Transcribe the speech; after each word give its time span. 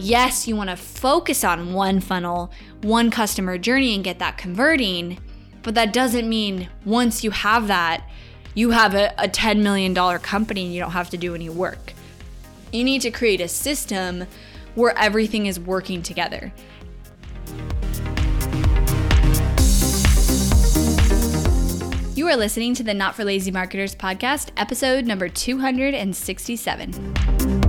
yes, 0.00 0.48
you 0.48 0.56
want 0.56 0.70
to 0.70 0.76
focus 0.76 1.44
on 1.44 1.72
one 1.72 2.00
funnel, 2.00 2.50
one 2.82 3.10
customer 3.10 3.58
journey 3.58 3.94
and 3.94 4.02
get 4.02 4.18
that 4.18 4.38
converting, 4.38 5.18
but 5.62 5.74
that 5.74 5.92
doesn't 5.92 6.28
mean 6.28 6.68
once 6.84 7.22
you 7.22 7.30
have 7.30 7.68
that, 7.68 8.02
you 8.54 8.70
have 8.70 8.94
a, 8.94 9.12
a 9.18 9.28
$10 9.28 9.62
million 9.62 9.94
company 10.20 10.64
and 10.64 10.74
you 10.74 10.80
don't 10.80 10.92
have 10.92 11.10
to 11.10 11.16
do 11.16 11.34
any 11.34 11.48
work. 11.48 11.92
You 12.72 12.84
need 12.84 13.02
to 13.02 13.10
create 13.10 13.40
a 13.40 13.48
system 13.48 14.26
where 14.74 14.96
everything 14.96 15.46
is 15.46 15.60
working 15.60 16.02
together. 16.02 16.52
You 22.14 22.28
are 22.28 22.36
listening 22.36 22.74
to 22.74 22.82
the 22.82 22.94
Not 22.94 23.14
for 23.14 23.24
Lazy 23.24 23.50
Marketers 23.50 23.94
podcast, 23.94 24.50
episode 24.56 25.06
number 25.06 25.28
267. 25.28 27.59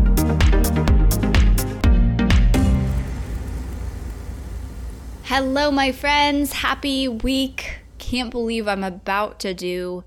Hello, 5.34 5.72
my 5.72 5.94
friends. 5.94 6.52
Happy 6.52 7.08
week. 7.08 7.78
Can't 8.00 8.32
believe 8.32 8.68
I'm 8.68 8.84
about 8.84 9.40
to 9.40 9.54
do 9.54 10.04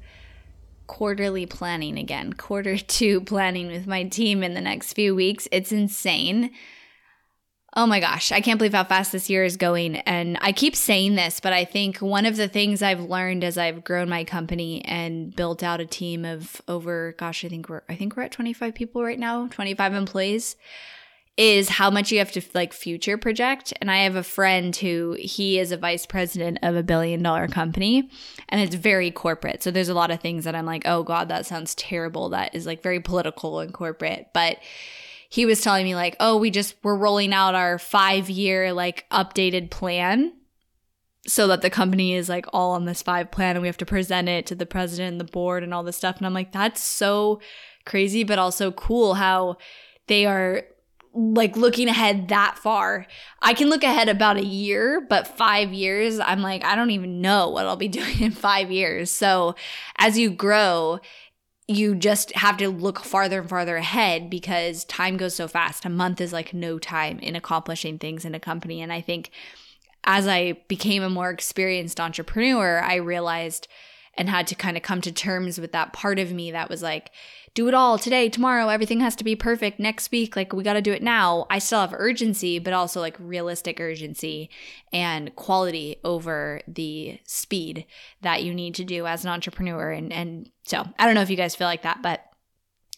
quarterly 0.86 1.46
planning 1.46 1.98
again, 1.98 2.34
quarter 2.34 2.76
two 2.96 3.22
planning 3.22 3.68
with 3.68 3.86
my 3.86 4.04
team 4.04 4.42
in 4.42 4.52
the 4.52 4.60
next 4.60 4.92
few 4.92 5.14
weeks. 5.14 5.48
It's 5.50 5.72
insane. 5.72 6.50
Oh 7.74 7.86
my 7.86 8.00
gosh, 8.00 8.32
I 8.32 8.42
can't 8.42 8.58
believe 8.58 8.74
how 8.74 8.84
fast 8.84 9.12
this 9.12 9.30
year 9.30 9.44
is 9.44 9.56
going. 9.56 9.96
And 9.96 10.36
I 10.42 10.52
keep 10.52 10.76
saying 10.76 11.14
this, 11.14 11.40
but 11.40 11.54
I 11.54 11.64
think 11.64 12.02
one 12.02 12.26
of 12.26 12.36
the 12.36 12.46
things 12.46 12.82
I've 12.82 13.00
learned 13.00 13.44
as 13.44 13.56
I've 13.56 13.82
grown 13.82 14.10
my 14.10 14.24
company 14.24 14.84
and 14.84 15.34
built 15.34 15.62
out 15.62 15.80
a 15.80 15.86
team 15.86 16.26
of 16.26 16.60
over, 16.68 17.14
gosh, 17.18 17.46
I 17.46 17.48
think 17.48 17.70
we're, 17.70 17.82
I 17.88 17.94
think 17.94 18.14
we're 18.14 18.24
at 18.24 18.32
25 18.32 18.74
people 18.74 19.02
right 19.02 19.18
now, 19.18 19.48
25 19.48 19.94
employees, 19.94 20.56
is 21.36 21.68
how 21.68 21.90
much 21.90 22.12
you 22.12 22.18
have 22.18 22.30
to 22.32 22.42
like 22.54 22.72
future 22.72 23.18
project. 23.18 23.72
And 23.80 23.90
I 23.90 23.98
have 23.98 24.14
a 24.14 24.22
friend 24.22 24.74
who 24.74 25.16
he 25.18 25.58
is 25.58 25.72
a 25.72 25.76
vice 25.76 26.06
president 26.06 26.58
of 26.62 26.76
a 26.76 26.82
billion 26.82 27.22
dollar 27.22 27.48
company 27.48 28.08
and 28.48 28.60
it's 28.60 28.76
very 28.76 29.10
corporate. 29.10 29.62
So 29.62 29.70
there's 29.70 29.88
a 29.88 29.94
lot 29.94 30.12
of 30.12 30.20
things 30.20 30.44
that 30.44 30.54
I'm 30.54 30.66
like, 30.66 30.82
oh 30.86 31.02
God, 31.02 31.28
that 31.28 31.46
sounds 31.46 31.74
terrible. 31.74 32.28
That 32.28 32.54
is 32.54 32.66
like 32.66 32.82
very 32.82 33.00
political 33.00 33.58
and 33.58 33.74
corporate. 33.74 34.28
But 34.32 34.58
he 35.28 35.44
was 35.44 35.60
telling 35.60 35.84
me 35.84 35.96
like, 35.96 36.14
oh, 36.20 36.36
we 36.36 36.50
just 36.50 36.76
we're 36.84 36.96
rolling 36.96 37.32
out 37.32 37.56
our 37.56 37.78
five 37.80 38.30
year 38.30 38.72
like 38.72 39.04
updated 39.10 39.70
plan 39.70 40.32
so 41.26 41.48
that 41.48 41.62
the 41.62 41.70
company 41.70 42.14
is 42.14 42.28
like 42.28 42.46
all 42.52 42.72
on 42.72 42.84
this 42.84 43.02
five 43.02 43.32
plan 43.32 43.56
and 43.56 43.62
we 43.62 43.68
have 43.68 43.78
to 43.78 43.86
present 43.86 44.28
it 44.28 44.46
to 44.46 44.54
the 44.54 44.66
president 44.66 45.12
and 45.12 45.20
the 45.20 45.32
board 45.32 45.64
and 45.64 45.74
all 45.74 45.82
this 45.82 45.96
stuff. 45.96 46.18
And 46.18 46.26
I'm 46.26 46.34
like, 46.34 46.52
that's 46.52 46.80
so 46.80 47.40
crazy, 47.84 48.22
but 48.22 48.38
also 48.38 48.70
cool 48.70 49.14
how 49.14 49.56
they 50.06 50.26
are 50.26 50.64
like 51.14 51.56
looking 51.56 51.88
ahead 51.88 52.28
that 52.28 52.58
far. 52.58 53.06
I 53.40 53.54
can 53.54 53.70
look 53.70 53.84
ahead 53.84 54.08
about 54.08 54.36
a 54.36 54.44
year, 54.44 55.00
but 55.08 55.28
five 55.28 55.72
years, 55.72 56.18
I'm 56.18 56.42
like, 56.42 56.64
I 56.64 56.74
don't 56.74 56.90
even 56.90 57.20
know 57.20 57.48
what 57.48 57.66
I'll 57.66 57.76
be 57.76 57.88
doing 58.00 58.20
in 58.20 58.32
five 58.32 58.70
years. 58.70 59.10
So 59.10 59.54
as 59.96 60.18
you 60.18 60.30
grow, 60.30 61.00
you 61.66 61.94
just 61.94 62.32
have 62.32 62.56
to 62.58 62.68
look 62.68 63.00
farther 63.00 63.40
and 63.40 63.48
farther 63.48 63.76
ahead 63.76 64.28
because 64.28 64.84
time 64.84 65.16
goes 65.16 65.34
so 65.34 65.48
fast. 65.48 65.84
A 65.84 65.88
month 65.88 66.20
is 66.20 66.32
like 66.32 66.52
no 66.52 66.78
time 66.78 67.18
in 67.20 67.36
accomplishing 67.36 67.98
things 67.98 68.24
in 68.24 68.34
a 68.34 68.40
company. 68.40 68.82
And 68.82 68.92
I 68.92 69.00
think 69.00 69.30
as 70.04 70.28
I 70.28 70.60
became 70.68 71.02
a 71.02 71.08
more 71.08 71.30
experienced 71.30 72.00
entrepreneur, 72.00 72.80
I 72.82 72.96
realized 72.96 73.68
and 74.16 74.28
had 74.28 74.46
to 74.48 74.54
kind 74.54 74.76
of 74.76 74.82
come 74.82 75.00
to 75.00 75.12
terms 75.12 75.58
with 75.58 75.72
that 75.72 75.92
part 75.92 76.18
of 76.18 76.32
me 76.32 76.50
that 76.50 76.68
was 76.68 76.82
like, 76.82 77.10
do 77.54 77.68
it 77.68 77.74
all 77.74 77.98
today, 77.98 78.28
tomorrow, 78.28 78.68
everything 78.68 79.00
has 79.00 79.14
to 79.16 79.24
be 79.24 79.36
perfect 79.36 79.78
next 79.78 80.10
week. 80.10 80.34
Like, 80.34 80.52
we 80.52 80.64
got 80.64 80.72
to 80.72 80.82
do 80.82 80.92
it 80.92 81.02
now. 81.02 81.46
I 81.48 81.60
still 81.60 81.80
have 81.80 81.94
urgency, 81.96 82.58
but 82.58 82.72
also 82.72 83.00
like 83.00 83.16
realistic 83.20 83.80
urgency 83.80 84.50
and 84.92 85.34
quality 85.36 85.96
over 86.02 86.60
the 86.66 87.20
speed 87.24 87.86
that 88.22 88.42
you 88.42 88.52
need 88.52 88.74
to 88.74 88.84
do 88.84 89.06
as 89.06 89.24
an 89.24 89.30
entrepreneur. 89.30 89.92
And, 89.92 90.12
and 90.12 90.50
so 90.64 90.84
I 90.98 91.06
don't 91.06 91.14
know 91.14 91.22
if 91.22 91.30
you 91.30 91.36
guys 91.36 91.54
feel 91.54 91.68
like 91.68 91.82
that, 91.82 92.02
but 92.02 92.24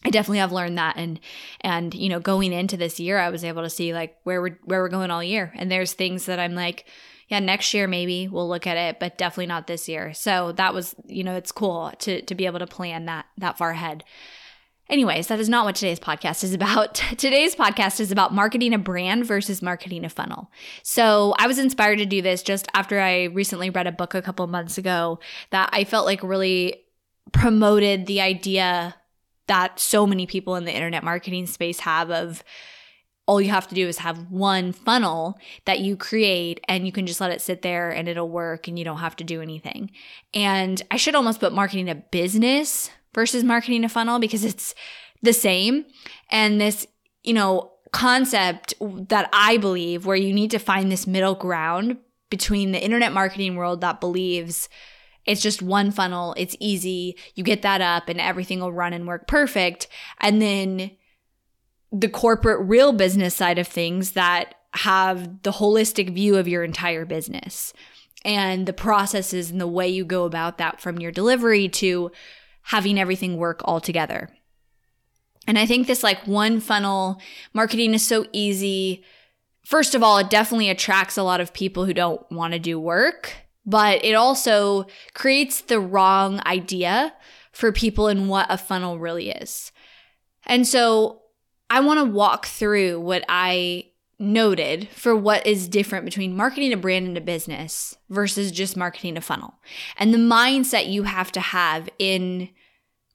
I 0.03 0.09
definitely 0.09 0.39
have 0.39 0.51
learned 0.51 0.77
that 0.77 0.95
and 0.95 1.19
and 1.59 1.93
you 1.93 2.07
know 2.07 2.19
going 2.19 2.53
into 2.53 2.77
this 2.77 2.99
year 2.99 3.17
I 3.17 3.29
was 3.29 3.43
able 3.43 3.63
to 3.63 3.69
see 3.69 3.95
like 3.95 4.15
where 4.23 4.39
we're 4.39 4.59
where 4.63 4.81
we're 4.81 4.89
going 4.89 5.09
all 5.09 5.23
year 5.23 5.51
and 5.55 5.71
there's 5.71 5.93
things 5.93 6.27
that 6.27 6.39
I'm 6.39 6.53
like 6.53 6.85
yeah, 7.27 7.39
next 7.39 7.73
year 7.73 7.87
maybe 7.87 8.27
we'll 8.27 8.47
look 8.47 8.65
at 8.65 8.77
it, 8.77 8.99
but 8.99 9.17
definitely 9.17 9.47
not 9.47 9.67
this 9.67 9.89
year. 9.89 10.13
So 10.13 10.53
that 10.53 10.73
was, 10.73 10.95
you 11.05 11.23
know, 11.23 11.35
it's 11.35 11.51
cool 11.51 11.91
to 11.99 12.21
to 12.21 12.35
be 12.35 12.45
able 12.45 12.59
to 12.59 12.67
plan 12.67 13.05
that 13.05 13.25
that 13.37 13.57
far 13.57 13.71
ahead. 13.71 14.03
Anyways, 14.89 15.27
that 15.27 15.39
is 15.39 15.49
not 15.49 15.65
what 15.65 15.75
today's 15.75 15.99
podcast 15.99 16.43
is 16.43 16.53
about. 16.53 16.95
Today's 17.17 17.55
podcast 17.55 17.99
is 17.99 18.09
about 18.11 18.33
marketing 18.33 18.73
a 18.73 18.77
brand 18.77 19.25
versus 19.25 19.61
marketing 19.61 20.05
a 20.05 20.09
funnel. 20.09 20.49
So 20.81 21.35
I 21.37 21.47
was 21.47 21.59
inspired 21.59 21.97
to 21.97 22.05
do 22.05 22.21
this 22.21 22.41
just 22.41 22.67
after 22.73 22.99
I 22.99 23.25
recently 23.25 23.69
read 23.69 23.87
a 23.87 23.91
book 23.91 24.13
a 24.13 24.21
couple 24.21 24.47
months 24.47 24.77
ago 24.77 25.19
that 25.49 25.69
I 25.73 25.83
felt 25.83 26.05
like 26.05 26.23
really 26.23 26.83
promoted 27.33 28.05
the 28.05 28.21
idea 28.21 28.95
that 29.47 29.79
so 29.79 30.07
many 30.07 30.25
people 30.25 30.55
in 30.55 30.63
the 30.63 30.73
internet 30.73 31.03
marketing 31.03 31.47
space 31.47 31.81
have 31.81 32.09
of 32.09 32.43
all 33.27 33.41
you 33.41 33.49
have 33.49 33.67
to 33.67 33.75
do 33.75 33.87
is 33.87 33.99
have 33.99 34.31
one 34.31 34.71
funnel 34.71 35.37
that 35.65 35.79
you 35.79 35.97
create 35.97 36.61
and 36.67 36.85
you 36.85 36.93
can 36.93 37.05
just 37.05 37.21
let 37.21 37.31
it 37.31 37.41
sit 37.41 37.61
there 37.61 37.91
and 37.91 38.07
it'll 38.07 38.29
work 38.29 38.67
and 38.67 38.79
you 38.79 38.85
don't 38.85 38.99
have 38.99 39.17
to 39.17 39.23
do 39.23 39.41
anything. 39.41 39.91
And 40.33 40.81
I 40.89 40.97
should 40.97 41.13
almost 41.13 41.41
put 41.41 41.53
marketing 41.53 41.89
a 41.89 41.95
business 41.95 42.89
versus 43.13 43.43
marketing 43.43 43.83
a 43.83 43.89
funnel 43.89 44.19
because 44.19 44.45
it's 44.45 44.73
the 45.21 45.33
same. 45.33 45.85
And 46.31 46.59
this, 46.59 46.87
you 47.23 47.33
know, 47.33 47.73
concept 47.91 48.73
that 48.79 49.29
I 49.33 49.57
believe 49.57 50.05
where 50.05 50.15
you 50.15 50.33
need 50.33 50.51
to 50.51 50.59
find 50.59 50.89
this 50.89 51.05
middle 51.05 51.35
ground 51.35 51.97
between 52.29 52.71
the 52.71 52.83
internet 52.83 53.11
marketing 53.11 53.55
world 53.55 53.81
that 53.81 53.99
believes 53.99 54.69
it's 55.25 55.41
just 55.41 55.61
one 55.61 55.91
funnel, 55.91 56.33
it's 56.37 56.55
easy, 56.61 57.17
you 57.35 57.43
get 57.43 57.61
that 57.63 57.81
up 57.81 58.07
and 58.07 58.21
everything 58.21 58.61
will 58.61 58.71
run 58.71 58.93
and 58.93 59.05
work 59.05 59.27
perfect. 59.27 59.89
And 60.21 60.41
then 60.41 60.91
the 61.91 62.09
corporate 62.09 62.67
real 62.67 62.93
business 62.93 63.35
side 63.35 63.57
of 63.57 63.67
things 63.67 64.11
that 64.11 64.55
have 64.73 65.43
the 65.43 65.51
holistic 65.51 66.13
view 66.13 66.35
of 66.37 66.47
your 66.47 66.63
entire 66.63 67.05
business 67.05 67.73
and 68.25 68.65
the 68.65 68.73
processes 68.73 69.49
and 69.49 69.61
the 69.61 69.67
way 69.67 69.87
you 69.87 70.03
go 70.03 70.25
about 70.25 70.57
that 70.57 70.81
from 70.81 70.99
your 70.99 71.11
delivery 71.11 71.69
to 71.69 72.11
having 72.63 72.99
everything 72.99 73.37
work 73.37 73.61
all 73.63 73.79
together. 73.79 74.29
And 75.47 75.57
I 75.57 75.65
think 75.65 75.87
this 75.87 76.03
like 76.03 76.27
one 76.27 76.59
funnel 76.59 77.21
marketing 77.53 77.93
is 77.93 78.05
so 78.05 78.25
easy. 78.33 79.03
First 79.63 79.95
of 79.95 80.03
all, 80.03 80.17
it 80.17 80.29
definitely 80.29 80.69
attracts 80.69 81.17
a 81.17 81.23
lot 81.23 81.39
of 81.39 81.53
people 81.53 81.85
who 81.85 81.93
don't 81.93 82.29
want 82.29 82.53
to 82.53 82.59
do 82.59 82.77
work, 82.77 83.33
but 83.65 84.03
it 84.03 84.13
also 84.13 84.85
creates 85.13 85.61
the 85.61 85.79
wrong 85.79 86.41
idea 86.45 87.13
for 87.53 87.71
people 87.71 88.09
in 88.09 88.27
what 88.27 88.47
a 88.49 88.57
funnel 88.57 88.99
really 88.99 89.29
is. 89.29 89.71
And 90.45 90.67
so 90.67 91.21
I 91.69 91.79
want 91.81 91.99
to 91.99 92.05
walk 92.05 92.45
through 92.45 92.99
what 93.01 93.25
I 93.27 93.85
noted 94.19 94.89
for 94.89 95.15
what 95.15 95.45
is 95.45 95.67
different 95.67 96.05
between 96.05 96.35
marketing 96.35 96.73
a 96.73 96.77
brand 96.77 97.07
and 97.07 97.17
a 97.17 97.21
business 97.21 97.95
versus 98.09 98.51
just 98.51 98.75
marketing 98.75 99.15
a 99.15 99.21
funnel 99.21 99.53
and 99.95 100.11
the 100.11 100.17
mindset 100.17 100.91
you 100.91 101.03
have 101.03 101.31
to 101.31 101.39
have 101.39 101.87
in 101.99 102.49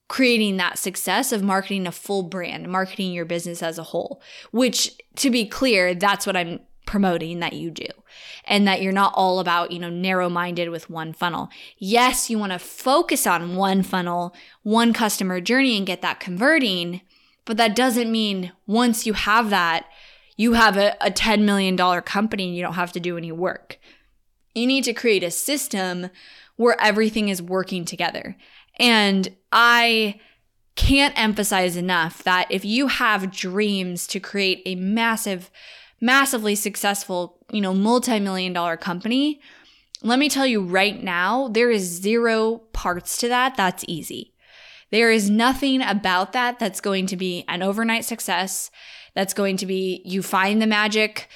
creating 0.07 0.57
that 0.57 0.77
success 0.77 1.31
of 1.31 1.43
marketing 1.43 1.87
a 1.87 1.91
full 1.91 2.23
brand, 2.23 2.69
marketing 2.69 3.11
your 3.11 3.25
business 3.25 3.63
as 3.63 3.77
a 3.77 3.83
whole, 3.83 4.21
which 4.51 4.91
to 5.15 5.29
be 5.29 5.45
clear, 5.45 5.95
that's 5.95 6.25
what 6.25 6.37
I'm 6.37 6.59
promoting 6.85 7.39
that 7.39 7.53
you 7.53 7.71
do 7.71 7.87
and 8.45 8.67
that 8.67 8.81
you're 8.81 8.91
not 8.91 9.13
all 9.15 9.39
about, 9.39 9.71
you 9.71 9.79
know, 9.79 9.89
narrow 9.89 10.29
minded 10.29 10.69
with 10.69 10.89
one 10.89 11.13
funnel. 11.13 11.49
Yes, 11.77 12.29
you 12.29 12.37
want 12.37 12.51
to 12.51 12.59
focus 12.59 13.25
on 13.25 13.55
one 13.55 13.81
funnel, 13.81 14.35
one 14.61 14.93
customer 14.93 15.41
journey 15.41 15.77
and 15.77 15.87
get 15.87 16.01
that 16.01 16.19
converting 16.19 17.01
but 17.45 17.57
that 17.57 17.75
doesn't 17.75 18.11
mean 18.11 18.51
once 18.67 19.05
you 19.05 19.13
have 19.13 19.49
that, 19.49 19.85
you 20.37 20.53
have 20.53 20.77
a, 20.77 20.95
a 21.01 21.11
$10 21.11 21.43
million 21.43 21.77
company 22.01 22.47
and 22.47 22.55
you 22.55 22.63
don't 22.63 22.73
have 22.73 22.91
to 22.93 22.99
do 22.99 23.17
any 23.17 23.31
work. 23.31 23.79
You 24.55 24.67
need 24.67 24.83
to 24.85 24.93
create 24.93 25.23
a 25.23 25.31
system 25.31 26.09
where 26.55 26.79
everything 26.79 27.29
is 27.29 27.41
working 27.41 27.85
together. 27.85 28.35
And 28.79 29.35
I 29.51 30.19
can't 30.75 31.17
emphasize 31.19 31.77
enough 31.77 32.23
that 32.23 32.47
if 32.49 32.65
you 32.65 32.87
have 32.87 33.31
dreams 33.31 34.07
to 34.07 34.19
create 34.19 34.61
a 34.65 34.75
massive, 34.75 35.51
massively 36.01 36.55
successful, 36.55 37.37
you 37.51 37.61
know, 37.61 37.73
multi 37.73 38.19
million 38.19 38.53
dollar 38.53 38.77
company, 38.77 39.39
let 40.01 40.19
me 40.19 40.29
tell 40.29 40.45
you 40.45 40.61
right 40.61 41.01
now, 41.01 41.47
there 41.47 41.71
is 41.71 41.83
zero 41.83 42.57
parts 42.73 43.17
to 43.17 43.27
that 43.29 43.55
that's 43.55 43.85
easy. 43.87 44.32
There 44.93 45.09
is 45.09 45.27
nothing 45.27 45.81
about 45.81 46.33
that 46.33 46.59
that's 46.59 46.79
going 46.79 47.07
to 47.07 47.17
be 47.17 47.45
an 47.47 47.63
overnight 47.63 48.05
success. 48.05 48.69
That's 49.15 49.33
going 49.33 49.57
to 49.57 49.65
be 49.65 50.03
you 50.05 50.21
find 50.21 50.61
the 50.61 50.67
magic 50.67 51.29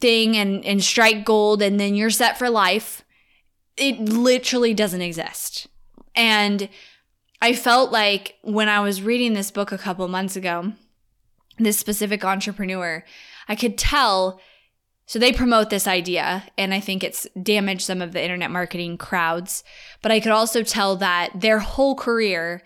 thing 0.00 0.36
and, 0.36 0.64
and 0.64 0.82
strike 0.82 1.24
gold 1.24 1.62
and 1.62 1.78
then 1.78 1.94
you're 1.94 2.10
set 2.10 2.36
for 2.36 2.50
life. 2.50 3.04
It 3.76 4.00
literally 4.00 4.74
doesn't 4.74 5.00
exist. 5.00 5.68
And 6.16 6.68
I 7.40 7.52
felt 7.52 7.92
like 7.92 8.34
when 8.42 8.68
I 8.68 8.80
was 8.80 9.00
reading 9.00 9.34
this 9.34 9.52
book 9.52 9.70
a 9.70 9.78
couple 9.78 10.08
months 10.08 10.34
ago, 10.34 10.72
this 11.60 11.78
specific 11.78 12.24
entrepreneur, 12.24 13.04
I 13.46 13.54
could 13.54 13.78
tell. 13.78 14.40
So 15.06 15.18
they 15.18 15.32
promote 15.32 15.68
this 15.68 15.86
idea, 15.86 16.44
and 16.56 16.72
I 16.72 16.80
think 16.80 17.02
it's 17.02 17.26
damaged 17.42 17.82
some 17.82 18.00
of 18.00 18.12
the 18.12 18.22
internet 18.22 18.50
marketing 18.50 18.96
crowds. 18.96 19.64
But 20.00 20.12
I 20.12 20.20
could 20.20 20.32
also 20.32 20.62
tell 20.62 20.96
that 20.96 21.40
their 21.40 21.58
whole 21.58 21.94
career, 21.94 22.62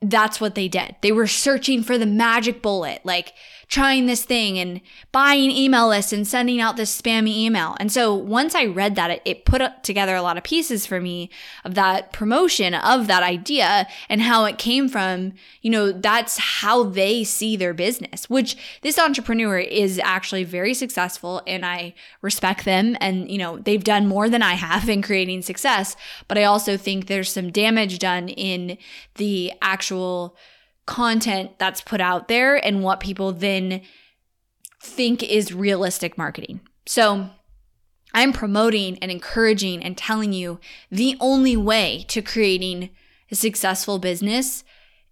that's 0.00 0.40
what 0.40 0.54
they 0.54 0.68
did. 0.68 0.96
They 1.02 1.12
were 1.12 1.26
searching 1.26 1.82
for 1.82 1.98
the 1.98 2.06
magic 2.06 2.62
bullet. 2.62 3.00
Like, 3.04 3.34
trying 3.68 4.06
this 4.06 4.24
thing 4.24 4.58
and 4.58 4.80
buying 5.10 5.50
email 5.50 5.88
lists 5.88 6.12
and 6.12 6.26
sending 6.26 6.60
out 6.60 6.76
this 6.76 7.00
spammy 7.00 7.36
email. 7.36 7.76
And 7.80 7.90
so 7.90 8.14
once 8.14 8.54
I 8.54 8.66
read 8.66 8.94
that, 8.94 9.10
it, 9.10 9.22
it 9.24 9.44
put 9.44 9.62
together 9.82 10.14
a 10.14 10.22
lot 10.22 10.36
of 10.36 10.44
pieces 10.44 10.86
for 10.86 11.00
me 11.00 11.30
of 11.64 11.74
that 11.74 12.12
promotion 12.12 12.74
of 12.74 13.08
that 13.08 13.24
idea 13.24 13.88
and 14.08 14.22
how 14.22 14.44
it 14.44 14.58
came 14.58 14.88
from, 14.88 15.32
you 15.62 15.70
know, 15.70 15.90
that's 15.90 16.38
how 16.38 16.84
they 16.84 17.24
see 17.24 17.56
their 17.56 17.74
business, 17.74 18.30
which 18.30 18.56
this 18.82 18.98
entrepreneur 18.98 19.58
is 19.58 19.98
actually 20.04 20.44
very 20.44 20.72
successful 20.72 21.42
and 21.46 21.66
I 21.66 21.94
respect 22.22 22.64
them. 22.64 22.96
And, 23.00 23.28
you 23.28 23.38
know, 23.38 23.58
they've 23.58 23.82
done 23.82 24.06
more 24.06 24.28
than 24.28 24.42
I 24.42 24.54
have 24.54 24.88
in 24.88 25.02
creating 25.02 25.42
success. 25.42 25.96
But 26.28 26.38
I 26.38 26.44
also 26.44 26.76
think 26.76 27.06
there's 27.06 27.32
some 27.32 27.50
damage 27.50 27.98
done 27.98 28.28
in 28.28 28.78
the 29.16 29.52
actual 29.60 30.36
content 30.86 31.58
that's 31.58 31.80
put 31.80 32.00
out 32.00 32.28
there 32.28 32.56
and 32.56 32.82
what 32.82 33.00
people 33.00 33.32
then 33.32 33.82
think 34.80 35.22
is 35.22 35.52
realistic 35.52 36.16
marketing. 36.16 36.60
So, 36.86 37.30
I'm 38.14 38.32
promoting 38.32 38.98
and 39.02 39.10
encouraging 39.10 39.82
and 39.82 39.96
telling 39.96 40.32
you 40.32 40.58
the 40.90 41.16
only 41.20 41.54
way 41.54 42.06
to 42.08 42.22
creating 42.22 42.88
a 43.30 43.34
successful 43.34 43.98
business 43.98 44.64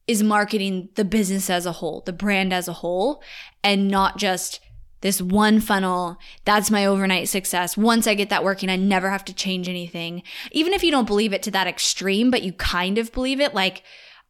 is 0.07 0.23
marketing 0.23 0.89
the 0.95 1.05
business 1.05 1.51
as 1.51 1.67
a 1.67 1.73
whole, 1.73 2.03
the 2.07 2.13
brand 2.13 2.53
as 2.53 2.67
a 2.67 2.75
whole, 2.75 3.23
and 3.63 3.89
not 3.89 4.17
just 4.17 4.61
this 5.01 5.21
one 5.21 5.61
funnel. 5.61 6.17
That's 6.47 6.71
my 6.71 6.87
overnight 6.87 7.29
success. 7.29 7.77
Once 7.77 8.07
I 8.07 8.15
get 8.15 8.31
that 8.31 8.45
working, 8.45 8.71
I 8.71 8.77
never 8.77 9.11
have 9.11 9.25
to 9.27 9.35
change 9.35 9.69
anything. 9.69 10.23
Even 10.51 10.73
if 10.73 10.83
you 10.83 10.91
don't 10.91 11.07
believe 11.07 11.35
it 11.35 11.43
to 11.43 11.51
that 11.51 11.67
extreme, 11.67 12.31
but 12.31 12.43
you 12.43 12.55
kind 12.55 12.97
of 12.97 13.13
believe 13.13 13.41
it, 13.41 13.55
like 13.55 13.83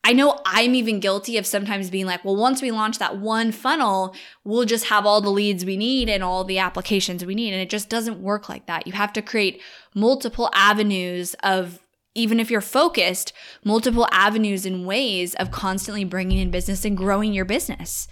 I 0.07 0.13
know 0.13 0.39
I'm 0.45 0.75
even 0.75 1.01
guilty 1.01 1.39
of 1.39 1.47
sometimes 1.47 1.89
being 1.89 2.05
like, 2.05 2.25
well, 2.27 2.37
once 2.37 2.61
we 2.61 2.71
launch 2.71 2.99
that 2.99 3.17
one 3.17 3.53
funnel, 3.53 4.15
we'll 4.45 4.67
just 4.67 4.87
have 4.87 5.07
all 5.07 5.23
the 5.23 5.31
leads 5.31 5.65
we 5.65 5.79
need 5.79 6.11
and 6.11 6.23
all 6.23 6.45
the 6.45 6.59
applications 6.59 7.25
we 7.25 7.35
need. 7.35 7.55
And 7.55 7.63
it 7.63 7.71
just 7.71 7.89
doesn't 7.89 8.21
work 8.21 8.51
like 8.51 8.67
that. 8.67 8.87
You 8.87 8.93
have 8.93 9.15
to 9.15 9.23
create 9.23 9.63
multiple 9.95 10.51
avenues 10.53 11.35
of, 11.43 11.81
even 12.15 12.39
if 12.39 12.51
you're 12.51 12.61
focused, 12.61 13.33
multiple 13.65 14.07
avenues 14.13 14.67
and 14.67 14.87
ways 14.87 15.35
of 15.37 15.51
constantly 15.51 16.05
bringing 16.05 16.39
in 16.39 16.51
business 16.51 16.85
and 16.85 16.99
growing 16.99 17.33
your 17.33 17.47
business. 17.47 18.07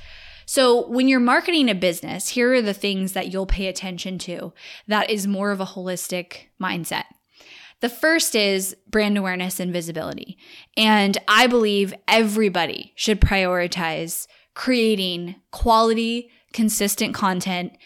So 0.46 0.88
when 0.88 1.08
you're 1.08 1.20
marketing 1.20 1.68
a 1.68 1.74
business, 1.74 2.30
here 2.30 2.54
are 2.54 2.62
the 2.62 2.74
things 2.74 3.12
that 3.12 3.30
you'll 3.30 3.46
pay 3.46 3.66
attention 3.66 4.18
to 4.20 4.54
that 4.88 5.10
is 5.10 5.26
more 5.26 5.50
of 5.50 5.60
a 5.60 5.66
holistic 5.66 6.46
mindset. 6.60 7.04
The 7.82 7.90
first 7.90 8.34
is 8.34 8.74
brand 8.88 9.18
awareness 9.18 9.60
and 9.60 9.72
visibility. 9.72 10.38
And 10.76 11.18
I 11.28 11.46
believe 11.46 11.92
everybody 12.08 12.92
should 12.94 13.20
prioritize 13.20 14.26
creating 14.54 15.34
quality, 15.50 16.30
consistent 16.52 17.14
content 17.14 17.76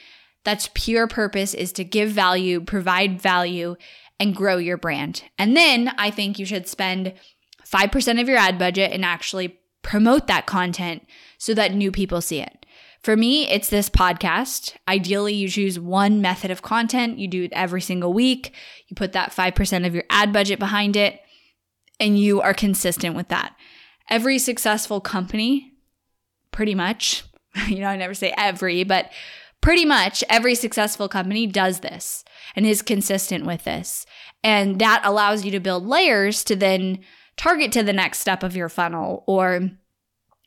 that's 0.45 0.71
pure 0.75 1.09
purpose 1.09 1.55
is 1.55 1.73
to 1.73 1.83
give 1.83 2.11
value, 2.11 2.61
provide 2.61 3.21
value, 3.21 3.75
and 4.21 4.37
grow 4.37 4.59
your 4.59 4.77
brand. 4.77 5.25
And 5.39 5.57
then 5.57 5.93
I 5.99 6.11
think 6.13 6.39
you 6.39 6.47
should 6.47 6.69
spend 6.69 7.15
5% 7.67 8.21
of 8.21 8.29
your 8.29 8.39
ad 8.39 8.57
budget 8.57 8.93
and 8.93 9.05
actually 9.05 9.59
promote 9.83 10.29
that 10.29 10.47
content 10.47 11.05
so 11.37 11.53
that 11.55 11.75
new 11.75 11.91
people 11.91 12.21
see 12.21 12.41
it. 12.41 12.66
For 13.07 13.17
me, 13.17 13.49
it's 13.49 13.69
this 13.69 13.89
podcast. 13.89 14.75
Ideally, 14.89 15.33
you 15.33 15.49
choose 15.49 15.79
one 15.79 16.21
method 16.21 16.51
of 16.51 16.63
content, 16.63 17.21
you 17.21 17.29
do 17.29 17.45
it 17.45 17.53
every 17.53 17.81
single 17.81 18.13
week, 18.13 18.53
you 18.89 18.97
put 18.97 19.13
that 19.13 19.31
5% 19.31 19.87
of 19.87 19.95
your 19.95 20.03
ad 20.11 20.33
budget 20.33 20.59
behind 20.59 20.97
it, 20.97 21.21
and 22.01 22.19
you 22.19 22.41
are 22.41 22.53
consistent 22.53 23.15
with 23.15 23.29
that. 23.29 23.55
Every 24.11 24.41
successful 24.41 25.01
company, 25.01 25.75
pretty 26.51 26.75
much, 26.75 27.23
you 27.69 27.79
know, 27.79 27.87
I 27.87 27.97
never 27.97 28.13
say 28.13 28.35
every, 28.37 28.83
but 28.83 29.13
pretty 29.61 29.85
much 29.85 30.25
every 30.29 30.57
successful 30.57 31.09
company 31.09 31.47
does 31.47 31.79
this 31.79 32.25
and 32.57 32.67
is 32.67 32.83
consistent 32.83 33.47
with 33.47 33.63
this. 33.63 34.05
And 34.43 34.81
that 34.81 35.03
allows 35.05 35.45
you 35.45 35.53
to 35.53 35.61
build 35.61 35.87
layers 35.87 36.43
to 36.43 36.57
then 36.57 36.99
target 37.37 37.71
to 37.71 37.85
the 37.85 37.93
next 37.93 38.19
step 38.19 38.43
of 38.43 38.57
your 38.57 38.69
funnel 38.69 39.23
or 39.29 39.71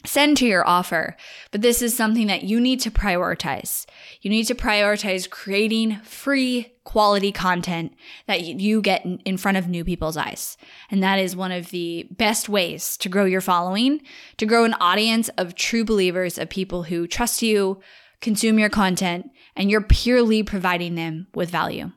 send 0.05 0.37
to 0.37 0.45
your 0.45 0.65
offer. 0.67 1.15
But 1.51 1.61
this 1.61 1.81
is 1.81 1.95
something 1.95 2.27
that 2.27 2.43
you 2.43 2.59
need 2.59 2.79
to 2.81 2.91
prioritize. 2.91 3.85
You 4.21 4.29
need 4.29 4.45
to 4.45 4.55
prioritize 4.55 5.29
creating 5.29 5.99
free 6.03 6.73
quality 6.85 7.31
content 7.31 7.93
that 8.25 8.41
you 8.41 8.81
get 8.81 9.05
in 9.05 9.37
front 9.37 9.57
of 9.57 9.67
new 9.67 9.83
people's 9.83 10.17
eyes. 10.17 10.57
And 10.89 11.03
that 11.03 11.19
is 11.19 11.35
one 11.35 11.51
of 11.51 11.69
the 11.69 12.07
best 12.11 12.49
ways 12.49 12.97
to 12.97 13.09
grow 13.09 13.25
your 13.25 13.41
following, 13.41 14.01
to 14.37 14.45
grow 14.45 14.63
an 14.63 14.73
audience 14.75 15.29
of 15.37 15.55
true 15.55 15.83
believers, 15.83 16.37
of 16.37 16.49
people 16.49 16.83
who 16.83 17.05
trust 17.05 17.41
you, 17.41 17.79
consume 18.21 18.57
your 18.57 18.69
content, 18.69 19.29
and 19.55 19.69
you're 19.69 19.81
purely 19.81 20.43
providing 20.43 20.95
them 20.95 21.27
with 21.35 21.49
value. 21.49 21.91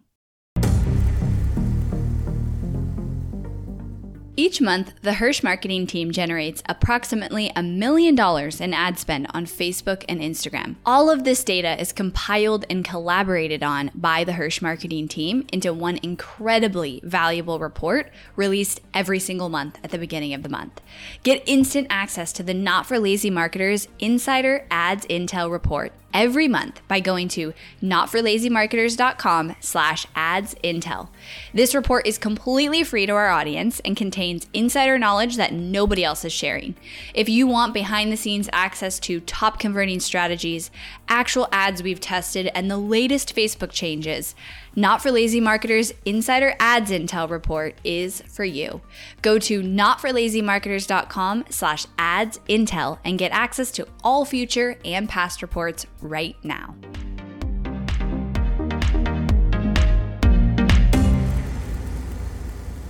Each 4.35 4.63
month, 4.63 4.95
the 5.03 5.11
Hirsh 5.11 5.43
marketing 5.43 5.87
team 5.87 6.11
generates 6.11 6.63
approximately 6.67 7.53
a 7.55 7.63
million 7.63 8.15
dollars 8.15 8.63
in 8.63 8.73
ad 8.73 8.99
spend 8.99 9.27
on 9.35 9.45
Facebook 9.45 10.07
and 10.09 10.23
Instagram. 10.23 10.77
All 10.87 11.11
of 11.11 11.25
this 11.25 11.45
data 11.45 11.79
is 11.79 11.93
compiled 11.93 12.65
and 12.71 12.83
collaborated 12.83 13.63
on 13.63 13.91
by 13.95 14.25
the 14.25 14.33
Hirsh 14.33 14.63
marketing 14.63 15.07
team 15.07 15.47
into 15.53 15.75
one 15.75 16.01
incredibly 16.03 17.03
valuable 17.05 17.59
report 17.59 18.11
released 18.35 18.81
every 18.95 19.19
single 19.19 19.51
month 19.51 19.79
at 19.85 19.91
the 19.91 19.99
beginning 19.99 20.33
of 20.33 20.43
the 20.43 20.49
month. 20.49 20.81
Get 21.23 21.43
instant 21.45 21.89
access 21.91 22.33
to 22.33 22.43
the 22.43 22.55
Not 22.55 22.87
for 22.87 22.99
Lazy 22.99 23.29
Marketers 23.29 23.87
Insider 23.99 24.67
Ads 24.71 25.05
Intel 25.09 25.51
Report 25.51 25.93
every 26.15 26.49
month 26.49 26.81
by 26.89 27.01
going 27.01 27.29
to 27.29 27.53
notforlazymarketers.com 27.83 29.57
slash 29.61 30.07
ads 30.15 30.55
intel. 30.63 31.09
This 31.55 31.75
report 31.75 32.07
is 32.07 32.19
completely 32.19 32.83
free 32.85 33.07
to 33.07 33.13
our 33.13 33.31
audience 33.31 33.81
and 33.85 33.97
contains 33.97 34.47
insider 34.53 34.99
knowledge 34.99 35.37
that 35.37 35.53
nobody 35.53 36.05
else 36.05 36.25
is 36.25 36.33
sharing. 36.33 36.75
If 37.15 37.29
you 37.29 37.47
want 37.47 37.75
behind 37.75 38.13
the 38.13 38.17
scenes 38.17 38.49
access 38.53 38.99
to 39.01 39.21
top 39.21 39.59
converting 39.59 40.01
strategies, 40.01 40.71
actual 41.09 41.49
ads 41.53 41.83
we've 41.83 42.01
tested, 42.01 42.51
and 42.55 42.71
the 42.71 42.79
latest 42.79 43.35
Facebook 43.35 43.71
changes, 43.71 44.35
not 44.75 45.03
for 45.03 45.11
Lazy 45.11 45.41
Marketers 45.41 45.93
Insider 46.05 46.55
Ads 46.59 46.91
Intel 46.91 47.29
Report 47.29 47.75
is 47.85 48.23
for 48.23 48.45
you. 48.45 48.81
Go 49.21 49.39
to 49.39 49.63
notforlazymarketers.com 49.63 51.45
slash 51.51 51.87
ads 51.99 52.39
intel 52.49 52.99
and 53.05 53.19
get 53.19 53.33
access 53.33 53.71
to 53.73 53.87
all 54.03 54.25
future 54.25 54.79
and 54.85 55.09
past 55.09 55.43
reports 55.43 55.87
right 56.01 56.37
now. 56.43 56.75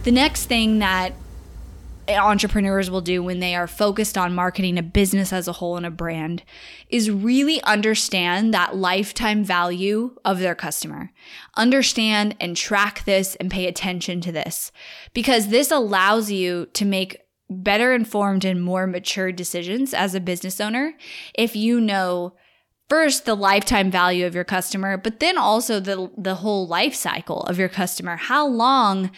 The 0.05 0.11
next 0.11 0.47
thing 0.47 0.81
that 0.81 1.13
entrepreneurs 2.09 2.91
will 2.91 3.01
do 3.01 3.23
when 3.23 3.41
they 3.41 3.55
are 3.55 3.67
focused 3.67 4.19
on 4.19 4.35
marketing 4.35 4.77
a 4.79 4.83
business 4.83 5.33
as 5.33 5.47
a 5.47 5.53
whole 5.53 5.77
and 5.77 5.87
a 5.87 5.91
brand 5.91 6.43
is 6.89 7.11
really 7.11 7.63
understand 7.63 8.53
that 8.53 8.77
lifetime 8.77 9.45
value 9.45 10.17
of 10.25 10.41
their 10.41 10.55
customer. 10.55 11.13
Understand 11.57 12.37
and 12.41 12.57
track 12.57 13.05
this 13.05 13.37
and 13.37 13.51
pay 13.51 13.67
attention 13.67 14.21
to 14.23 14.33
this 14.33 14.73
because 15.15 15.49
this 15.49 15.71
allows 15.71 16.31
you 16.31 16.67
to 16.75 16.85
make 16.85 17.19
better 17.49 17.95
informed 17.95 18.45
and 18.45 18.63
more 18.63 18.87
mature 18.87 19.31
decisions 19.31 19.93
as 19.93 20.15
a 20.15 20.21
business 20.21 20.61
owner 20.61 20.95
if 21.35 21.55
you 21.55 21.81
know 21.81 22.35
first 22.89 23.27
the 23.27 23.35
lifetime 23.35 23.91
value 23.91 24.25
of 24.25 24.35
your 24.35 24.45
customer 24.45 24.97
but 24.97 25.21
then 25.21 25.37
also 25.37 25.79
the 25.79 26.11
the 26.17 26.37
whole 26.37 26.67
life 26.67 26.95
cycle 26.95 27.43
of 27.43 27.59
your 27.59 27.69
customer 27.69 28.17
how 28.17 28.47
long 28.47 29.11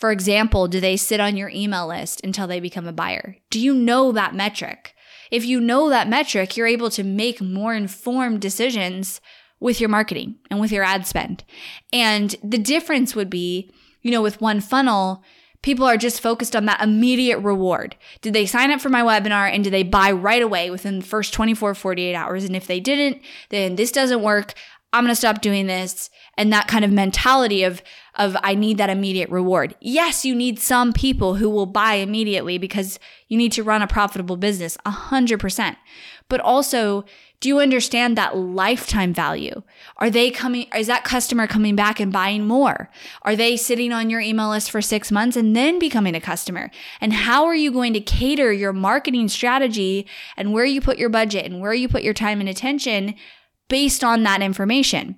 for 0.00 0.10
example, 0.10 0.66
do 0.66 0.80
they 0.80 0.96
sit 0.96 1.20
on 1.20 1.36
your 1.36 1.50
email 1.50 1.86
list 1.86 2.22
until 2.24 2.46
they 2.46 2.58
become 2.58 2.88
a 2.88 2.92
buyer? 2.92 3.36
Do 3.50 3.60
you 3.60 3.74
know 3.74 4.12
that 4.12 4.34
metric? 4.34 4.94
If 5.30 5.44
you 5.44 5.60
know 5.60 5.90
that 5.90 6.08
metric, 6.08 6.56
you're 6.56 6.66
able 6.66 6.88
to 6.90 7.04
make 7.04 7.42
more 7.42 7.74
informed 7.74 8.40
decisions 8.40 9.20
with 9.60 9.78
your 9.78 9.90
marketing 9.90 10.36
and 10.50 10.58
with 10.58 10.72
your 10.72 10.82
ad 10.82 11.06
spend. 11.06 11.44
And 11.92 12.34
the 12.42 12.56
difference 12.56 13.14
would 13.14 13.28
be, 13.28 13.70
you 14.00 14.10
know, 14.10 14.22
with 14.22 14.40
one 14.40 14.62
funnel, 14.62 15.22
people 15.60 15.84
are 15.84 15.98
just 15.98 16.22
focused 16.22 16.56
on 16.56 16.64
that 16.64 16.80
immediate 16.80 17.38
reward. 17.40 17.94
Did 18.22 18.32
they 18.32 18.46
sign 18.46 18.70
up 18.70 18.80
for 18.80 18.88
my 18.88 19.02
webinar 19.02 19.52
and 19.52 19.62
did 19.62 19.72
they 19.72 19.82
buy 19.82 20.10
right 20.10 20.40
away 20.40 20.70
within 20.70 21.00
the 21.00 21.06
first 21.06 21.34
24, 21.34 21.74
48 21.74 22.14
hours? 22.14 22.44
And 22.44 22.56
if 22.56 22.66
they 22.66 22.80
didn't, 22.80 23.20
then 23.50 23.76
this 23.76 23.92
doesn't 23.92 24.22
work. 24.22 24.54
I'm 24.92 25.04
going 25.04 25.12
to 25.12 25.16
stop 25.16 25.40
doing 25.40 25.66
this 25.66 26.10
and 26.36 26.52
that 26.52 26.68
kind 26.68 26.84
of 26.84 26.90
mentality 26.90 27.62
of 27.62 27.82
of 28.16 28.36
I 28.42 28.54
need 28.54 28.76
that 28.78 28.90
immediate 28.90 29.30
reward. 29.30 29.74
Yes, 29.80 30.24
you 30.24 30.34
need 30.34 30.58
some 30.58 30.92
people 30.92 31.36
who 31.36 31.48
will 31.48 31.66
buy 31.66 31.94
immediately 31.94 32.58
because 32.58 32.98
you 33.28 33.38
need 33.38 33.52
to 33.52 33.62
run 33.62 33.82
a 33.82 33.86
profitable 33.86 34.36
business 34.36 34.76
100%. 34.84 35.76
But 36.28 36.40
also, 36.40 37.04
do 37.40 37.48
you 37.48 37.60
understand 37.60 38.18
that 38.18 38.36
lifetime 38.36 39.14
value? 39.14 39.62
Are 39.96 40.10
they 40.10 40.30
coming 40.30 40.66
is 40.74 40.88
that 40.88 41.04
customer 41.04 41.46
coming 41.46 41.74
back 41.74 41.98
and 41.98 42.12
buying 42.12 42.46
more? 42.46 42.90
Are 43.22 43.34
they 43.34 43.56
sitting 43.56 43.92
on 43.92 44.10
your 44.10 44.20
email 44.20 44.50
list 44.50 44.70
for 44.70 44.82
6 44.82 45.10
months 45.10 45.36
and 45.36 45.56
then 45.56 45.78
becoming 45.78 46.14
a 46.14 46.20
customer? 46.20 46.70
And 47.00 47.12
how 47.12 47.46
are 47.46 47.54
you 47.54 47.72
going 47.72 47.94
to 47.94 48.00
cater 48.00 48.52
your 48.52 48.72
marketing 48.72 49.28
strategy 49.28 50.06
and 50.36 50.52
where 50.52 50.66
you 50.66 50.80
put 50.80 50.98
your 50.98 51.08
budget 51.08 51.46
and 51.46 51.60
where 51.60 51.74
you 51.74 51.88
put 51.88 52.02
your 52.02 52.14
time 52.14 52.40
and 52.40 52.48
attention 52.48 53.14
based 53.70 54.04
on 54.04 54.22
that 54.24 54.42
information. 54.42 55.16